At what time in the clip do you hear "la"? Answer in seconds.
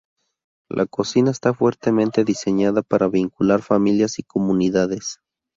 0.67-0.87